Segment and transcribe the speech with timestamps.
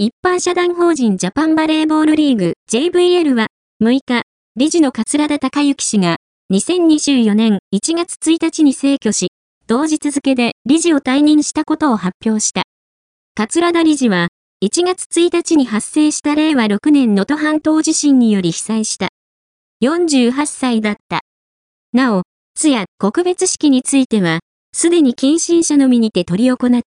[0.00, 3.48] 一般社団法人ジャパンバレーボールリーグ JVL は
[3.82, 4.22] 6日、
[4.54, 6.18] 理事の桂田隆之氏が
[6.52, 9.32] 2024年1月1日に逝去し、
[9.66, 12.62] 同日付で理事を退任したことを発表した。
[13.34, 14.28] 桂田理事は
[14.64, 19.08] 1月1日に発生した令和6年能登半島地震により被災した。
[19.82, 21.22] 48歳だった。
[21.92, 22.22] なお、
[22.54, 24.38] 通夜、告別式については、
[24.72, 26.88] すでに近親者のみにて取り行った。